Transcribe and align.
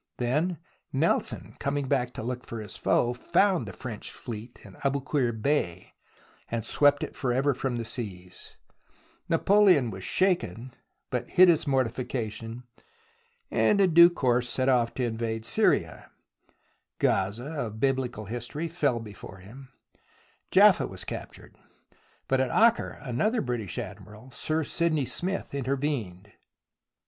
Then 0.17 0.57
Nelson, 0.91 1.55
coming 1.59 1.87
back 1.87 2.11
to 2.15 2.23
look 2.23 2.43
for 2.43 2.59
his 2.59 2.75
foe, 2.75 3.13
found 3.13 3.67
the 3.67 3.71
French 3.73 4.09
fleet 4.11 4.57
in 4.63 4.73
Aboukir 4.83 5.31
Bay, 5.31 5.93
and 6.49 6.65
swept 6.65 7.03
it 7.03 7.15
for 7.15 7.31
ever 7.31 7.53
from 7.53 7.77
the 7.77 7.85
seas. 7.85 8.55
Napoleon 9.29 9.91
was 9.91 10.03
shaken, 10.03 10.49
THE 10.49 10.55
ROMANCE 10.55 10.65
OF 10.65 10.73
EXCAVATION 10.73 11.03
3 11.11 11.19
but 11.19 11.37
hid 11.37 11.49
his 11.49 11.67
mortification, 11.67 12.63
and 13.51 13.79
in 13.79 13.93
due 13.93 14.09
course 14.09 14.49
set 14.49 14.67
off 14.69 14.91
to 14.95 15.03
invade 15.05 15.45
Syria. 15.45 16.09
Gazah, 16.99 17.67
of 17.67 17.79
Biblical 17.79 18.25
history, 18.25 18.67
fell 18.67 18.99
before 18.99 19.37
him, 19.37 19.69
Jaffa 20.49 20.87
was 20.87 21.05
captured, 21.05 21.55
but 22.27 22.41
at 22.41 22.49
Acre 22.49 22.97
another 23.03 23.43
British 23.43 23.77
Admiral, 23.77 24.31
Sir 24.31 24.63
Sydney 24.63 25.05
Smith, 25.05 25.53
intervened. 25.53 26.33